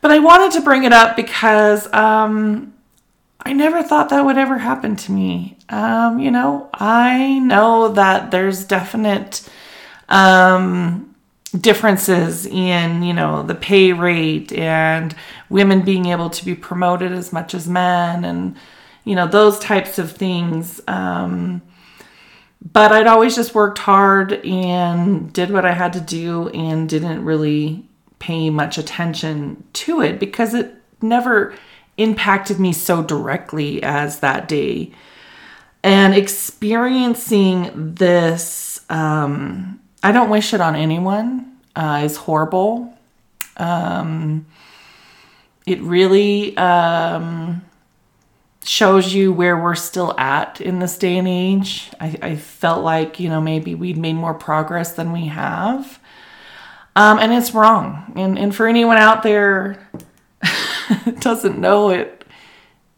But 0.00 0.10
I 0.10 0.18
wanted 0.18 0.52
to 0.52 0.60
bring 0.60 0.84
it 0.84 0.92
up 0.92 1.16
because 1.16 1.92
um, 1.92 2.74
I 3.40 3.52
never 3.52 3.82
thought 3.82 4.10
that 4.10 4.24
would 4.24 4.38
ever 4.38 4.58
happen 4.58 4.96
to 4.96 5.12
me. 5.12 5.56
Um, 5.68 6.18
you 6.18 6.30
know, 6.30 6.68
I 6.74 7.38
know 7.38 7.88
that 7.88 8.30
there's 8.30 8.64
definite 8.64 9.48
um, 10.08 11.14
differences 11.58 12.46
in, 12.46 13.02
you 13.02 13.14
know, 13.14 13.42
the 13.42 13.54
pay 13.54 13.92
rate 13.92 14.52
and 14.52 15.16
women 15.48 15.82
being 15.82 16.06
able 16.06 16.30
to 16.30 16.44
be 16.44 16.54
promoted 16.54 17.12
as 17.12 17.32
much 17.32 17.54
as 17.54 17.66
men 17.66 18.24
and, 18.24 18.56
you 19.04 19.16
know, 19.16 19.26
those 19.26 19.58
types 19.58 19.98
of 19.98 20.12
things. 20.12 20.80
Um, 20.86 21.62
but 22.72 22.90
I'd 22.90 23.06
always 23.06 23.36
just 23.36 23.54
worked 23.54 23.78
hard 23.78 24.32
and 24.44 25.32
did 25.32 25.50
what 25.50 25.64
I 25.64 25.72
had 25.72 25.92
to 25.92 26.00
do 26.00 26.48
and 26.48 26.88
didn't 26.88 27.24
really 27.24 27.86
pay 28.18 28.50
much 28.50 28.78
attention 28.78 29.62
to 29.74 30.00
it 30.00 30.18
because 30.18 30.54
it 30.54 30.74
never 31.00 31.54
impacted 31.96 32.58
me 32.58 32.72
so 32.72 33.02
directly 33.02 33.82
as 33.82 34.20
that 34.20 34.48
day. 34.48 34.90
And 35.84 36.14
experiencing 36.14 37.94
this, 37.94 38.84
um, 38.90 39.80
I 40.02 40.10
don't 40.10 40.30
wish 40.30 40.52
it 40.52 40.60
on 40.60 40.74
anyone, 40.74 41.58
uh, 41.76 42.02
is 42.04 42.16
horrible. 42.16 42.92
Um, 43.58 44.46
it 45.66 45.80
really 45.82 46.56
um, 46.56 47.62
shows 48.68 49.14
you 49.14 49.32
where 49.32 49.56
we're 49.56 49.74
still 49.74 50.18
at 50.18 50.60
in 50.60 50.78
this 50.78 50.98
day 50.98 51.16
and 51.18 51.28
age. 51.28 51.90
I, 52.00 52.18
I 52.20 52.36
felt 52.36 52.82
like, 52.82 53.20
you 53.20 53.28
know, 53.28 53.40
maybe 53.40 53.74
we'd 53.74 53.96
made 53.96 54.14
more 54.14 54.34
progress 54.34 54.92
than 54.92 55.12
we 55.12 55.26
have. 55.26 56.00
Um, 56.96 57.18
and 57.18 57.32
it's 57.32 57.54
wrong. 57.54 58.12
And, 58.16 58.38
and 58.38 58.54
for 58.54 58.66
anyone 58.66 58.96
out 58.96 59.22
there 59.22 59.88
doesn't 61.20 61.58
know 61.58 61.90
it, 61.90 62.24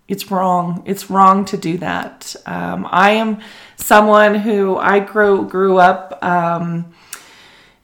it's 0.07 0.31
wrong. 0.31 0.83
It's 0.87 1.11
wrong 1.11 1.45
to 1.47 1.57
do 1.57 1.77
that. 1.79 2.35
Um, 2.47 2.87
I 2.91 3.11
am 3.11 3.41
someone 3.77 4.37
who 4.37 4.77
I 4.79 5.01
grew 5.01 5.47
grew 5.47 5.79
up 5.79 6.19
um, 6.25 6.95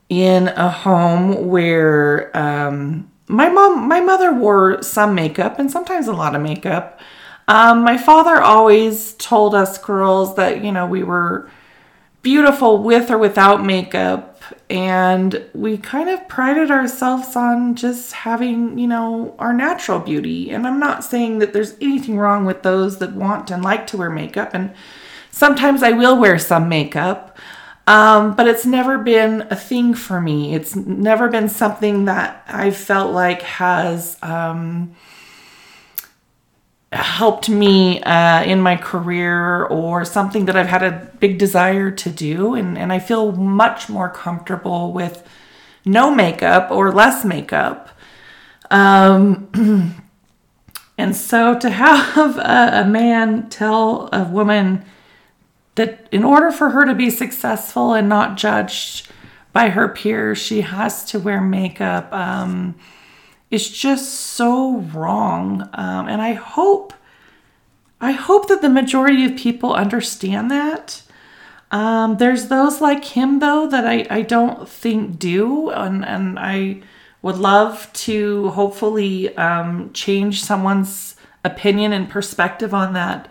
in 0.08 0.48
a 0.48 0.70
home 0.70 1.48
where 1.48 2.34
um, 2.36 3.10
my 3.28 3.50
mom, 3.50 3.88
my 3.88 4.00
mother 4.00 4.32
wore 4.32 4.82
some 4.82 5.14
makeup 5.14 5.58
and 5.58 5.70
sometimes 5.70 6.08
a 6.08 6.12
lot 6.12 6.34
of 6.34 6.40
makeup. 6.40 7.00
Um, 7.46 7.84
my 7.84 7.98
father 7.98 8.40
always 8.40 9.14
told 9.14 9.54
us 9.54 9.78
girls 9.78 10.36
that 10.36 10.64
you 10.64 10.72
know 10.72 10.86
we 10.86 11.02
were 11.02 11.50
beautiful 12.22 12.82
with 12.82 13.10
or 13.10 13.18
without 13.18 13.64
makeup 13.64 14.42
and 14.70 15.44
we 15.52 15.76
kind 15.76 16.08
of 16.08 16.26
prided 16.26 16.70
ourselves 16.70 17.36
on 17.36 17.74
just 17.74 18.12
having 18.12 18.78
you 18.78 18.86
know 18.86 19.34
our 19.38 19.52
natural 19.52 19.98
beauty. 20.00 20.50
And 20.50 20.66
i'm 20.66 20.80
not 20.80 21.04
saying 21.04 21.38
that 21.40 21.52
there's 21.52 21.74
anything 21.80 22.16
wrong 22.16 22.44
with 22.46 22.62
those 22.62 22.98
that 22.98 23.12
want 23.12 23.50
and 23.50 23.62
like 23.62 23.86
to 23.88 23.96
wear 23.98 24.10
makeup 24.10 24.50
and 24.54 24.72
sometimes 25.30 25.82
i 25.82 25.92
will 25.92 26.18
wear 26.18 26.38
some 26.38 26.68
makeup. 26.68 27.38
Um, 27.86 28.34
but 28.34 28.48
it's 28.48 28.64
never 28.64 28.96
been 28.96 29.42
a 29.50 29.56
thing 29.56 29.92
for 29.92 30.18
me. 30.18 30.54
It's 30.54 30.74
never 30.74 31.28
been 31.28 31.50
something 31.50 32.06
that 32.06 32.42
i 32.48 32.70
felt 32.70 33.12
like 33.12 33.42
has 33.42 34.16
um, 34.22 34.94
helped 36.94 37.48
me 37.48 38.00
uh, 38.02 38.42
in 38.44 38.60
my 38.60 38.76
career 38.76 39.64
or 39.64 40.04
something 40.04 40.44
that 40.46 40.56
I've 40.56 40.68
had 40.68 40.82
a 40.82 41.10
big 41.18 41.38
desire 41.38 41.90
to 41.90 42.10
do. 42.10 42.54
And, 42.54 42.78
and 42.78 42.92
I 42.92 42.98
feel 42.98 43.32
much 43.32 43.88
more 43.88 44.08
comfortable 44.08 44.92
with 44.92 45.26
no 45.84 46.14
makeup 46.14 46.70
or 46.70 46.92
less 46.92 47.24
makeup. 47.24 47.90
Um, 48.70 49.94
and 50.98 51.14
so 51.14 51.58
to 51.58 51.70
have 51.70 52.38
a, 52.38 52.82
a, 52.82 52.88
man 52.88 53.48
tell 53.48 54.08
a 54.12 54.24
woman 54.24 54.84
that 55.74 56.08
in 56.10 56.24
order 56.24 56.50
for 56.50 56.70
her 56.70 56.84
to 56.84 56.94
be 56.94 57.10
successful 57.10 57.92
and 57.94 58.08
not 58.08 58.36
judged 58.36 59.10
by 59.52 59.68
her 59.70 59.88
peers, 59.88 60.38
she 60.38 60.62
has 60.62 61.04
to 61.06 61.18
wear 61.18 61.40
makeup. 61.40 62.12
Um, 62.12 62.74
is 63.54 63.70
just 63.70 64.12
so 64.12 64.78
wrong. 64.92 65.68
Um, 65.72 66.08
and 66.08 66.20
I 66.20 66.32
hope, 66.34 66.92
I 68.00 68.12
hope 68.12 68.48
that 68.48 68.60
the 68.60 68.68
majority 68.68 69.24
of 69.24 69.36
people 69.36 69.72
understand 69.72 70.50
that. 70.50 71.02
Um, 71.70 72.18
there's 72.18 72.48
those 72.48 72.80
like 72.80 73.04
him 73.04 73.38
though 73.38 73.66
that 73.68 73.86
I, 73.86 74.06
I 74.10 74.22
don't 74.22 74.68
think 74.68 75.18
do, 75.18 75.70
and, 75.70 76.04
and 76.04 76.38
I 76.38 76.82
would 77.22 77.36
love 77.36 77.90
to 77.92 78.50
hopefully 78.50 79.34
um, 79.36 79.92
change 79.92 80.42
someone's 80.42 81.16
opinion 81.42 81.92
and 81.92 82.08
perspective 82.08 82.74
on 82.74 82.92
that 82.92 83.28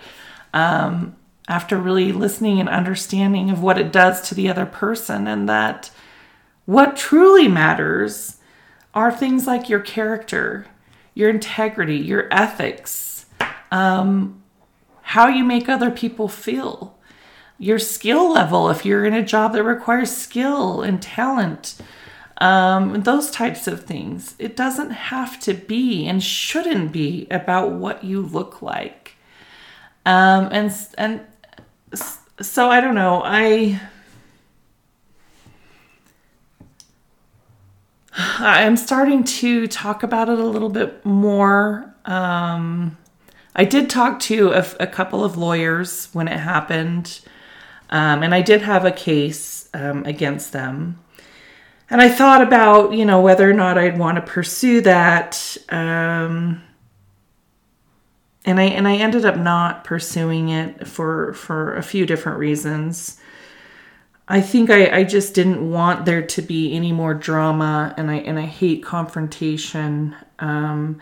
um, 0.54 1.16
after 1.48 1.78
really 1.78 2.12
listening 2.12 2.60
and 2.60 2.70
understanding 2.70 3.50
of 3.50 3.62
what 3.62 3.78
it 3.78 3.92
does 3.92 4.28
to 4.30 4.36
the 4.36 4.50
other 4.50 4.66
person, 4.66 5.28
and 5.28 5.48
that 5.48 5.92
what 6.66 6.98
truly 6.98 7.48
matters 7.48 8.38
are 8.94 9.12
things 9.12 9.48
like 9.48 9.70
your 9.70 9.80
character, 9.80 10.68
your 11.14 11.30
integrity, 11.30 11.98
your 11.98 12.28
ethics, 12.32 13.26
um, 13.72 14.42
how 15.02 15.28
you 15.28 15.44
make 15.44 15.68
other 15.68 15.92
people 15.92 16.28
feel, 16.28 16.98
your 17.58 17.80
skill 17.80 18.32
level, 18.32 18.70
if 18.70 18.86
you're 18.86 19.06
in 19.06 19.14
a 19.14 19.24
job 19.24 19.54
that 19.54 19.64
requires 19.64 20.16
skill 20.16 20.82
and 20.82 21.02
talent, 21.02 21.76
um, 22.38 23.04
those 23.04 23.32
types 23.32 23.68
of 23.68 23.84
things. 23.86 24.36
It 24.40 24.56
doesn't 24.56 24.90
have 24.92 25.40
to 25.42 25.54
be 25.54 26.08
and 26.08 26.22
shouldn't 26.22 26.92
be 26.92 27.28
about 27.32 27.72
what 27.72 28.04
you 28.04 28.22
look 28.22 28.62
like. 28.62 29.16
Um, 30.06 30.50
and 30.52 30.74
and 30.98 31.22
so 32.42 32.70
I 32.70 32.82
don't 32.82 32.96
know. 32.96 33.22
I 33.24 33.80
I'm 38.16 38.78
starting 38.78 39.24
to 39.24 39.68
talk 39.68 40.04
about 40.04 40.30
it 40.30 40.40
a 40.40 40.46
little 40.46 40.70
bit 40.70 41.04
more. 41.06 41.94
Um, 42.06 42.98
I 43.56 43.66
did 43.66 43.90
talk 43.90 44.20
to 44.22 44.52
a, 44.52 44.66
a, 44.80 44.88
couple 44.88 45.24
of 45.24 45.38
lawyers 45.38 46.10
when 46.14 46.28
it 46.28 46.40
happened, 46.40 47.22
um, 47.90 48.24
and 48.24 48.34
I 48.36 48.42
did 48.42 48.62
have 48.62 48.86
a 48.86 48.92
case 48.92 49.70
um, 49.74 50.06
against 50.06 50.54
them. 50.54 51.00
And 51.90 52.02
I 52.02 52.10
thought 52.10 52.42
about, 52.42 52.94
you 52.94 53.06
know, 53.06 53.22
whether 53.22 53.50
or 53.50 53.54
not 53.54 53.78
I'd 53.78 53.98
want 53.98 54.16
to 54.16 54.22
pursue 54.22 54.82
that. 54.82 55.58
Um, 55.70 56.64
and 58.46 58.60
I 58.60 58.64
and 58.64 58.88
I 58.88 58.96
ended 58.96 59.26
up 59.26 59.38
not 59.38 59.84
pursuing 59.84 60.50
it 60.50 60.88
for 60.88 61.34
for 61.34 61.76
a 61.76 61.84
few 61.84 62.06
different 62.06 62.40
reasons. 62.40 63.20
I 64.28 64.42
think 64.42 64.70
I, 64.70 65.00
I 65.00 65.04
just 65.04 65.34
didn't 65.34 65.70
want 65.70 66.06
there 66.06 66.22
to 66.22 66.42
be 66.42 66.74
any 66.74 66.92
more 66.92 67.14
drama 67.14 67.94
and 67.98 68.10
I 68.10 68.16
and 68.16 68.40
I 68.40 68.46
hate 68.46 68.84
confrontation. 68.84 70.16
Um, 70.40 71.02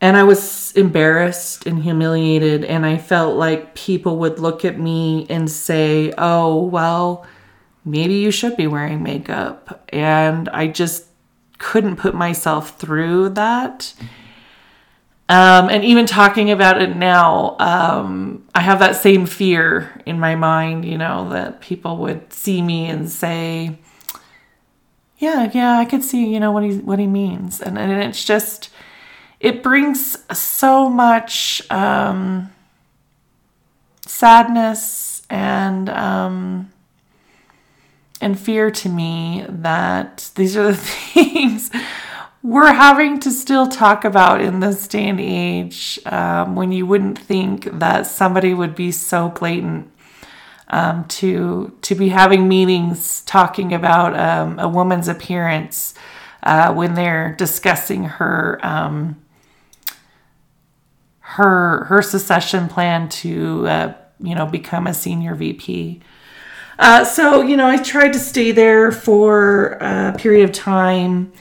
and 0.00 0.16
I 0.16 0.24
was 0.24 0.72
embarrassed 0.72 1.66
and 1.66 1.82
humiliated 1.82 2.64
and 2.64 2.84
I 2.86 2.98
felt 2.98 3.36
like 3.36 3.74
people 3.74 4.16
would 4.18 4.38
look 4.38 4.64
at 4.64 4.78
me 4.78 5.26
and 5.28 5.50
say, 5.50 6.12
"Oh, 6.16 6.64
well, 6.64 7.26
maybe 7.84 8.14
you 8.14 8.30
should 8.30 8.56
be 8.56 8.66
wearing 8.66 9.02
makeup." 9.02 9.84
And 9.90 10.48
I 10.48 10.68
just 10.68 11.06
couldn't 11.58 11.96
put 11.96 12.14
myself 12.14 12.78
through 12.78 13.30
that. 13.30 13.92
Um, 15.28 15.70
and 15.70 15.84
even 15.84 16.04
talking 16.06 16.50
about 16.50 16.82
it 16.82 16.96
now, 16.96 17.56
um, 17.58 18.46
I 18.54 18.60
have 18.60 18.80
that 18.80 18.96
same 18.96 19.24
fear 19.26 20.02
in 20.04 20.18
my 20.20 20.34
mind, 20.34 20.84
you 20.84 20.98
know, 20.98 21.30
that 21.30 21.60
people 21.60 21.96
would 21.98 22.32
see 22.32 22.60
me 22.60 22.86
and 22.86 23.08
say, 23.08 23.78
"Yeah, 25.18 25.50
yeah, 25.54 25.78
I 25.78 25.84
could 25.84 26.02
see, 26.02 26.26
you 26.26 26.40
know, 26.40 26.52
what 26.52 26.64
he 26.64 26.78
what 26.78 26.98
he 26.98 27.06
means," 27.06 27.60
and 27.62 27.78
and 27.78 27.92
it's 28.02 28.24
just, 28.24 28.70
it 29.40 29.62
brings 29.62 30.18
so 30.36 30.88
much 30.90 31.62
um, 31.70 32.52
sadness 34.06 35.22
and 35.30 35.88
um, 35.88 36.70
and 38.20 38.38
fear 38.38 38.70
to 38.70 38.88
me 38.88 39.44
that 39.48 40.30
these 40.34 40.56
are 40.56 40.68
the 40.68 40.74
things 40.76 41.70
we're 42.42 42.72
having 42.72 43.20
to 43.20 43.30
still 43.30 43.68
talk 43.68 44.04
about 44.04 44.40
in 44.40 44.60
this 44.60 44.88
day 44.88 45.08
and 45.08 45.20
age 45.20 46.00
um, 46.06 46.56
when 46.56 46.72
you 46.72 46.84
wouldn't 46.84 47.18
think 47.18 47.64
that 47.78 48.06
somebody 48.06 48.52
would 48.52 48.74
be 48.74 48.90
so 48.90 49.28
blatant 49.28 49.88
um, 50.68 51.04
to 51.04 51.76
to 51.82 51.94
be 51.94 52.08
having 52.08 52.48
meetings 52.48 53.20
talking 53.22 53.72
about 53.72 54.18
um, 54.18 54.58
a 54.58 54.66
woman's 54.66 55.06
appearance 55.06 55.94
uh, 56.42 56.72
when 56.74 56.94
they're 56.94 57.34
discussing 57.36 58.04
her 58.04 58.58
um, 58.62 59.22
her 61.20 61.84
her 61.84 62.02
succession 62.02 62.68
plan 62.68 63.08
to 63.08 63.68
uh, 63.68 63.94
you 64.18 64.34
know 64.34 64.46
become 64.46 64.86
a 64.86 64.94
senior 64.94 65.34
VP. 65.34 66.00
Uh, 66.78 67.04
so 67.04 67.42
you 67.42 67.56
know 67.56 67.68
I 67.68 67.76
tried 67.76 68.14
to 68.14 68.18
stay 68.18 68.50
there 68.50 68.90
for 68.90 69.76
a 69.80 70.14
period 70.18 70.48
of 70.48 70.52
time. 70.52 71.32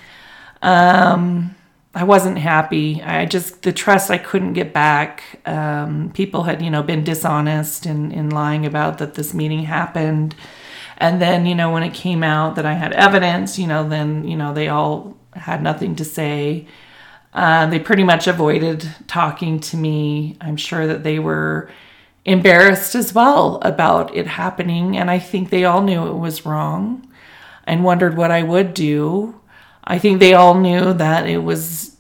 Um, 0.61 1.55
I 1.93 2.03
wasn't 2.03 2.37
happy. 2.37 3.01
I 3.03 3.25
just 3.25 3.63
the 3.63 3.73
trust 3.73 4.09
I 4.09 4.17
couldn't 4.17 4.53
get 4.53 4.73
back. 4.73 5.41
Um, 5.45 6.11
people 6.13 6.43
had 6.43 6.61
you 6.61 6.69
know 6.69 6.83
been 6.83 7.03
dishonest 7.03 7.85
in 7.85 8.11
in 8.11 8.29
lying 8.29 8.65
about 8.65 8.97
that 8.99 9.15
this 9.15 9.33
meeting 9.33 9.63
happened, 9.63 10.35
and 10.97 11.21
then 11.21 11.45
you 11.45 11.55
know 11.55 11.71
when 11.71 11.83
it 11.83 11.93
came 11.93 12.23
out 12.23 12.55
that 12.55 12.65
I 12.65 12.73
had 12.73 12.93
evidence, 12.93 13.59
you 13.59 13.67
know 13.67 13.87
then 13.87 14.25
you 14.27 14.37
know 14.37 14.53
they 14.53 14.69
all 14.69 15.17
had 15.33 15.61
nothing 15.61 15.95
to 15.97 16.05
say. 16.05 16.67
Uh, 17.33 17.65
they 17.67 17.79
pretty 17.79 18.03
much 18.03 18.27
avoided 18.27 18.87
talking 19.07 19.59
to 19.59 19.77
me. 19.77 20.37
I'm 20.41 20.57
sure 20.57 20.87
that 20.87 21.03
they 21.03 21.17
were 21.19 21.69
embarrassed 22.25 22.93
as 22.95 23.13
well 23.13 23.59
about 23.63 24.15
it 24.15 24.27
happening, 24.27 24.95
and 24.97 25.11
I 25.11 25.19
think 25.19 25.49
they 25.49 25.65
all 25.65 25.81
knew 25.81 26.07
it 26.07 26.17
was 26.17 26.45
wrong 26.45 27.07
and 27.65 27.83
wondered 27.83 28.15
what 28.17 28.31
I 28.31 28.43
would 28.43 28.73
do 28.73 29.40
I 29.83 29.99
think 29.99 30.19
they 30.19 30.33
all 30.33 30.55
knew 30.55 30.93
that 30.93 31.27
it 31.27 31.39
was 31.39 31.97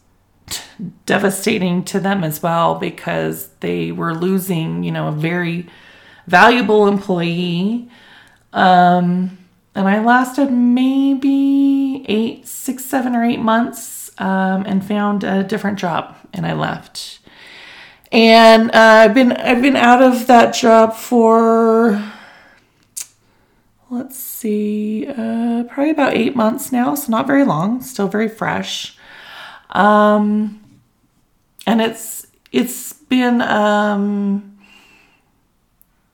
devastating 1.05 1.83
to 1.85 1.99
them 1.99 2.23
as 2.23 2.41
well 2.41 2.75
because 2.75 3.47
they 3.59 3.91
were 3.91 4.13
losing, 4.13 4.83
you 4.83 4.91
know, 4.91 5.07
a 5.07 5.11
very 5.11 5.67
valuable 6.27 6.87
employee. 6.87 7.89
Um, 8.53 9.37
and 9.73 9.87
I 9.87 10.03
lasted 10.03 10.51
maybe 10.51 12.05
eight, 12.07 12.47
six, 12.47 12.83
seven, 12.85 13.15
or 13.15 13.23
eight 13.23 13.39
months 13.39 14.11
um, 14.17 14.63
and 14.65 14.85
found 14.85 15.23
a 15.23 15.43
different 15.43 15.79
job, 15.79 16.15
and 16.33 16.45
I 16.45 16.53
left. 16.53 17.19
And 18.11 18.69
uh, 18.71 19.05
I've 19.05 19.13
been 19.13 19.31
I've 19.31 19.61
been 19.61 19.77
out 19.77 20.01
of 20.01 20.27
that 20.27 20.53
job 20.53 20.93
for 20.93 22.10
let's 23.91 24.17
see, 24.17 25.05
uh, 25.05 25.65
probably 25.65 25.91
about 25.91 26.13
eight 26.13 26.35
months 26.35 26.71
now, 26.71 26.95
so 26.95 27.11
not 27.11 27.27
very 27.27 27.43
long, 27.43 27.81
still 27.81 28.07
very 28.07 28.29
fresh. 28.29 28.97
Um, 29.69 30.61
and 31.67 31.81
it's 31.81 32.25
it's 32.51 32.93
been 32.93 33.41
um, 33.41 34.57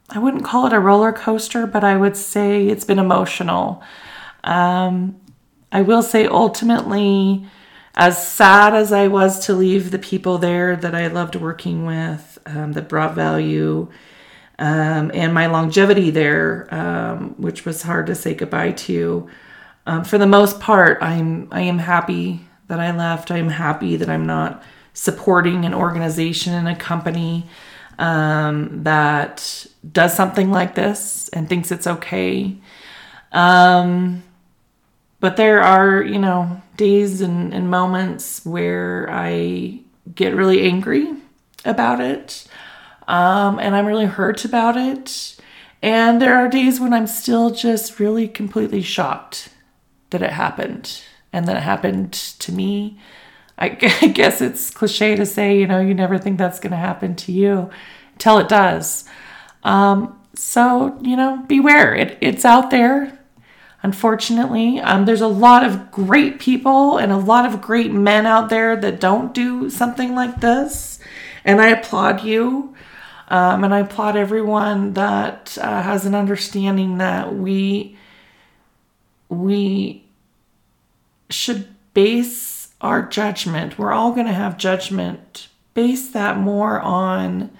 I 0.09 0.19
wouldn't 0.19 0.43
call 0.43 0.65
it 0.65 0.73
a 0.73 0.79
roller 0.79 1.13
coaster, 1.13 1.67
but 1.67 1.83
I 1.83 1.95
would 1.95 2.17
say 2.17 2.67
it's 2.67 2.85
been 2.85 2.99
emotional. 2.99 3.83
Um, 4.43 5.19
I 5.71 5.81
will 5.81 6.01
say 6.01 6.25
ultimately, 6.25 7.45
as 7.93 8.27
sad 8.27 8.73
as 8.73 8.91
I 8.91 9.07
was 9.07 9.45
to 9.45 9.53
leave 9.53 9.91
the 9.91 9.99
people 9.99 10.39
there 10.39 10.75
that 10.75 10.95
I 10.95 11.07
loved 11.07 11.35
working 11.35 11.85
with, 11.85 12.39
um, 12.45 12.73
that 12.73 12.89
brought 12.89 13.15
value, 13.15 13.89
um, 14.59 15.11
and 15.13 15.33
my 15.33 15.47
longevity 15.47 16.09
there, 16.09 16.67
um, 16.73 17.35
which 17.37 17.65
was 17.65 17.83
hard 17.83 18.07
to 18.07 18.15
say 18.15 18.33
goodbye 18.33 18.71
to. 18.71 19.29
Um, 19.85 20.03
for 20.03 20.17
the 20.17 20.27
most 20.27 20.59
part, 20.59 21.01
I'm 21.01 21.47
I 21.51 21.61
am 21.61 21.79
happy 21.79 22.41
that 22.67 22.79
I 22.79 22.91
left. 22.95 23.31
I 23.31 23.37
am 23.37 23.49
happy 23.49 23.95
that 23.95 24.09
I'm 24.09 24.25
not 24.25 24.63
supporting 24.93 25.63
an 25.63 25.73
organization 25.73 26.53
and 26.53 26.67
a 26.67 26.75
company 26.75 27.45
um, 27.99 28.83
that 28.83 29.65
does 29.89 30.13
something 30.13 30.51
like 30.51 30.75
this 30.75 31.29
and 31.29 31.47
thinks 31.47 31.71
it's 31.71 31.87
okay. 31.87 32.57
Um, 33.31 34.23
but 35.19 35.37
there 35.37 35.61
are, 35.61 36.01
you 36.01 36.19
know, 36.19 36.61
days 36.77 37.21
and, 37.21 37.53
and 37.53 37.69
moments 37.69 38.45
where 38.45 39.07
I 39.09 39.79
get 40.13 40.35
really 40.35 40.63
angry 40.63 41.13
about 41.65 41.99
it. 42.01 42.47
Um, 43.07 43.59
and 43.59 43.75
I'm 43.75 43.85
really 43.85 44.05
hurt 44.05 44.43
about 44.45 44.77
it. 44.77 45.37
And 45.81 46.21
there 46.21 46.35
are 46.35 46.49
days 46.49 46.79
when 46.79 46.93
I'm 46.93 47.07
still 47.07 47.51
just 47.51 47.99
really 47.99 48.27
completely 48.27 48.81
shocked 48.81 49.49
that 50.09 50.21
it 50.21 50.31
happened 50.31 51.01
and 51.31 51.47
that 51.47 51.57
it 51.57 51.63
happened 51.63 52.13
to 52.13 52.51
me 52.51 52.99
I 53.57 53.69
guess 54.13 54.41
it's 54.41 54.69
cliche 54.69 55.15
to 55.15 55.25
say, 55.25 55.59
you 55.59 55.67
know, 55.67 55.79
you 55.79 55.93
never 55.93 56.17
think 56.17 56.37
that's 56.37 56.59
going 56.59 56.71
to 56.71 56.77
happen 56.77 57.15
to 57.15 57.31
you 57.31 57.69
until 58.13 58.37
it 58.37 58.49
does. 58.49 59.05
Um, 59.63 60.19
so, 60.35 60.97
you 61.01 61.15
know, 61.15 61.43
beware. 61.47 61.95
It, 61.95 62.17
it's 62.21 62.45
out 62.45 62.69
there. 62.69 63.17
Unfortunately, 63.83 64.79
um, 64.79 65.05
there's 65.05 65.21
a 65.21 65.27
lot 65.27 65.63
of 65.63 65.91
great 65.91 66.39
people 66.39 66.97
and 66.97 67.11
a 67.11 67.17
lot 67.17 67.45
of 67.45 67.61
great 67.61 67.91
men 67.91 68.25
out 68.25 68.49
there 68.49 68.75
that 68.75 68.99
don't 68.99 69.33
do 69.33 69.69
something 69.69 70.13
like 70.13 70.41
this. 70.41 70.99
And 71.45 71.61
I 71.61 71.69
applaud 71.69 72.23
you. 72.23 72.75
Um, 73.29 73.63
and 73.63 73.73
I 73.73 73.79
applaud 73.79 74.15
everyone 74.15 74.93
that 74.93 75.57
uh, 75.59 75.81
has 75.81 76.05
an 76.05 76.15
understanding 76.15 76.97
that 76.99 77.35
we 77.35 77.97
we 79.29 80.05
should 81.29 81.67
base 81.93 82.69
our 82.79 83.01
judgment, 83.01 83.79
we're 83.79 83.91
all 83.91 84.11
going 84.11 84.27
to 84.27 84.33
have 84.33 84.57
judgment. 84.57 85.47
Base 85.73 86.09
that 86.11 86.37
more 86.37 86.79
on 86.79 87.51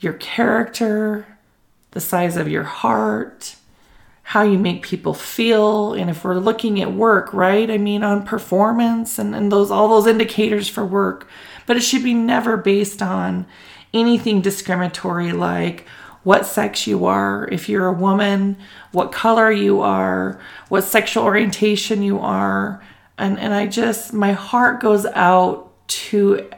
your 0.00 0.14
character, 0.14 1.26
the 1.92 2.00
size 2.00 2.36
of 2.36 2.48
your 2.48 2.64
heart, 2.64 3.56
how 4.22 4.42
you 4.42 4.58
make 4.58 4.82
people 4.82 5.14
feel. 5.14 5.94
And 5.94 6.10
if 6.10 6.24
we're 6.24 6.34
looking 6.34 6.80
at 6.82 6.92
work, 6.92 7.32
right? 7.32 7.70
I 7.70 7.78
mean, 7.78 8.02
on 8.02 8.26
performance 8.26 9.18
and, 9.18 9.34
and 9.34 9.50
those 9.50 9.70
all 9.70 9.88
those 9.88 10.06
indicators 10.06 10.68
for 10.68 10.84
work. 10.84 11.28
But 11.64 11.76
it 11.76 11.82
should 11.82 12.04
be 12.04 12.14
never 12.14 12.56
based 12.56 13.02
on 13.02 13.46
anything 13.92 14.40
discriminatory 14.40 15.32
like 15.32 15.86
what 16.26 16.44
sex 16.44 16.88
you 16.88 17.04
are, 17.04 17.48
if 17.52 17.68
you're 17.68 17.86
a 17.86 17.92
woman, 17.92 18.56
what 18.90 19.12
color 19.12 19.52
you 19.52 19.80
are, 19.80 20.40
what 20.68 20.82
sexual 20.82 21.22
orientation 21.22 22.02
you 22.02 22.18
are, 22.18 22.82
and 23.16 23.38
and 23.38 23.54
I 23.54 23.68
just 23.68 24.12
my 24.12 24.32
heart 24.32 24.80
goes 24.80 25.06
out 25.06 25.72
to 25.86 26.50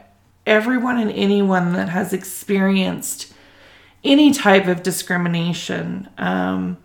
everyone 0.47 0.97
and 0.97 1.11
anyone 1.11 1.73
that 1.73 1.89
has 1.89 2.13
experienced 2.13 3.31
any 4.03 4.31
type 4.31 4.65
of 4.65 4.81
discrimination. 4.81 6.09
Um, 6.17 6.77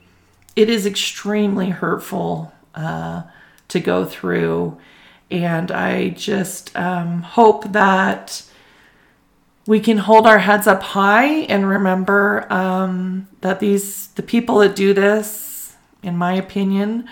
it 0.54 0.68
is 0.68 0.84
extremely 0.84 1.70
hurtful 1.70 2.52
uh, 2.74 3.22
to 3.68 3.80
go 3.80 4.04
through, 4.04 4.76
and 5.30 5.72
I 5.72 6.10
just 6.10 6.76
um, 6.76 7.22
hope 7.22 7.72
that 7.72 8.42
we 9.66 9.80
can 9.80 9.98
hold 9.98 10.26
our 10.26 10.38
heads 10.38 10.66
up 10.66 10.82
high 10.82 11.26
and 11.26 11.68
remember 11.68 12.46
um, 12.52 13.28
that 13.40 13.60
these 13.60 14.08
the 14.08 14.22
people 14.22 14.58
that 14.58 14.76
do 14.76 14.92
this, 14.92 15.74
in 16.02 16.16
my 16.16 16.34
opinion, 16.34 17.08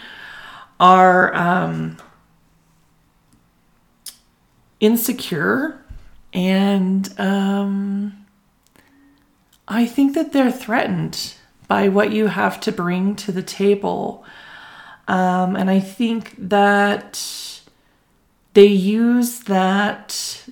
are 0.79 1.35
um, 1.35 1.97
insecure 4.81 5.83
and 6.33 7.13
um, 7.21 8.25
I 9.69 9.87
think 9.87 10.15
that 10.15 10.33
they're 10.33 10.53
threatened 10.53 11.35
by 11.69 11.89
what 11.89 12.13
you 12.13 12.27
have 12.29 12.61
to 12.61 12.73
bring 12.73 13.17
to 13.17 13.33
the 13.33 13.43
table. 13.43 14.25
Um, 15.09 15.57
and 15.57 15.71
I 15.71 15.81
think 15.81 16.35
that 16.39 17.63
they 18.55 18.67
use 18.67 19.41
that 19.41 20.47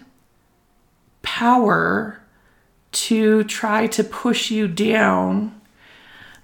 power 1.41 2.21
to 2.93 3.43
try 3.45 3.87
to 3.87 4.05
push 4.05 4.51
you 4.51 4.69
down 4.69 5.59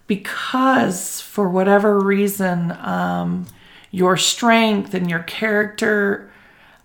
because, 0.06 1.20
for 1.20 1.50
whatever 1.50 2.00
reason, 2.00 2.72
um, 2.80 3.44
your 3.90 4.16
strength 4.16 4.94
and 4.94 5.10
your 5.10 5.22
character 5.24 6.32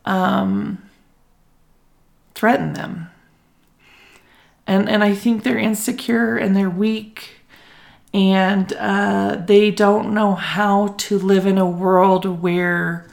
um, 0.03 0.77
threaten 2.35 2.73
them. 2.73 3.09
And, 4.67 4.89
and 4.89 5.05
I 5.05 5.15
think 5.15 5.43
they're 5.43 5.57
insecure 5.57 6.35
and 6.35 6.53
they're 6.53 6.69
weak 6.69 7.43
and 8.13 8.73
uh, 8.73 9.37
they 9.37 9.71
don't 9.71 10.13
know 10.13 10.35
how 10.35 10.95
to 10.97 11.17
live 11.17 11.45
in 11.45 11.57
a 11.57 11.69
world 11.69 12.25
where 12.25 13.07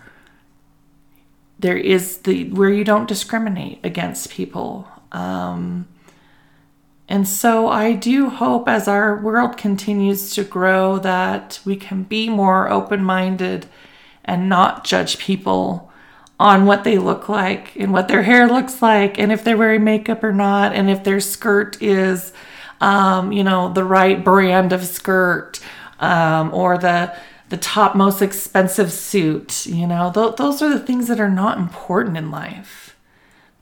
there 1.59 1.77
is 1.77 2.19
the 2.19 2.51
where 2.51 2.71
you 2.71 2.85
don't 2.85 3.09
discriminate 3.09 3.81
against 3.85 4.31
people. 4.31 4.89
Um, 5.13 5.89
and 7.09 7.27
so 7.27 7.69
i 7.69 7.93
do 7.93 8.29
hope 8.29 8.69
as 8.69 8.87
our 8.87 9.17
world 9.17 9.57
continues 9.57 10.35
to 10.35 10.45
grow 10.45 10.99
that 10.99 11.59
we 11.65 11.75
can 11.75 12.03
be 12.03 12.29
more 12.29 12.71
open-minded 12.71 13.67
and 14.25 14.49
not 14.49 14.85
judge 14.85 15.19
people 15.19 15.91
on 16.39 16.67
what 16.67 16.85
they 16.85 16.99
look 16.99 17.29
like 17.29 17.75
and 17.77 17.93
what 17.93 18.07
their 18.07 18.23
hair 18.23 18.47
looks 18.47 18.81
like 18.83 19.19
and 19.19 19.33
if 19.33 19.43
they're 19.43 19.57
wearing 19.57 19.83
makeup 19.83 20.23
or 20.23 20.33
not 20.33 20.73
and 20.73 20.91
if 20.91 21.03
their 21.03 21.21
skirt 21.21 21.81
is 21.83 22.33
um, 22.81 23.33
you 23.33 23.43
know 23.43 23.73
the 23.73 23.83
right 23.83 24.23
brand 24.23 24.73
of 24.73 24.85
skirt 24.85 25.59
um, 25.99 26.53
or 26.55 26.79
the 26.79 27.13
the 27.49 27.57
top 27.57 27.95
most 27.95 28.21
expensive 28.21 28.93
suit 28.93 29.67
you 29.67 29.87
know? 29.87 30.11
Th- 30.13 30.37
those 30.37 30.63
are 30.63 30.69
the 30.69 30.79
things 30.79 31.09
that 31.09 31.21
are 31.21 31.31
not 31.31 31.59
important 31.59 32.17
in 32.17 32.31
life. 32.31 32.97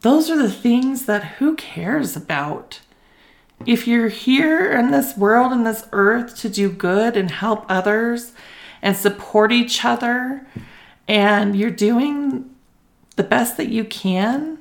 Those 0.01 0.31
are 0.31 0.41
the 0.41 0.51
things 0.51 1.07
that 1.07 1.25
who 1.25 1.57
cares 1.57 2.17
about? 2.17 2.81
If 3.65 3.89
you're 3.89 4.09
here 4.09 4.71
in 4.71 4.91
this 4.91 5.17
world 5.17 5.53
in 5.53 5.65
this 5.65 5.87
earth 5.93 6.37
to 6.39 6.49
do 6.49 6.71
good 6.71 7.17
and 7.17 7.31
help 7.31 7.65
others 7.69 8.33
and 8.83 8.97
support 8.97 9.51
each 9.51 9.85
other 9.85 10.47
and 11.09 11.57
you're 11.57 11.71
doing 11.71 12.55
the 13.17 13.23
best 13.23 13.57
that 13.57 13.69
you 13.69 13.85
can, 13.85 14.59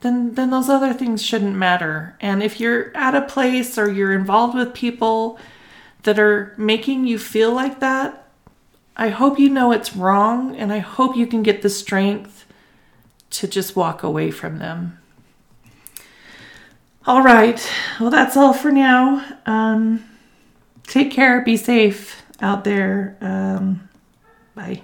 then 0.00 0.34
then 0.34 0.50
those 0.50 0.68
other 0.68 0.92
things 0.92 1.22
shouldn't 1.22 1.56
matter. 1.56 2.16
And 2.20 2.42
if 2.42 2.58
you're 2.58 2.94
at 2.96 3.14
a 3.14 3.22
place 3.22 3.78
or 3.78 3.90
you're 3.90 4.12
involved 4.12 4.56
with 4.56 4.74
people 4.74 5.38
that 6.02 6.18
are 6.18 6.54
making 6.56 7.06
you 7.06 7.18
feel 7.18 7.52
like 7.52 7.80
that, 7.80 8.28
I 8.96 9.08
hope 9.08 9.38
you 9.38 9.48
know 9.48 9.72
it's 9.72 9.96
wrong 9.96 10.54
and 10.56 10.72
I 10.72 10.78
hope 10.78 11.16
you 11.16 11.26
can 11.26 11.42
get 11.42 11.62
the 11.62 11.70
strength 11.70 12.46
to 13.30 13.48
just 13.48 13.76
walk 13.76 14.02
away 14.02 14.30
from 14.30 14.58
them. 14.58 14.98
All 17.06 17.22
right. 17.22 17.66
Well, 17.98 18.10
that's 18.10 18.36
all 18.36 18.52
for 18.52 18.70
now. 18.70 19.24
Um, 19.46 20.04
take 20.86 21.10
care. 21.10 21.40
Be 21.40 21.56
safe 21.56 22.22
out 22.40 22.64
there. 22.64 23.16
Um, 23.20 23.88
bye. 24.54 24.82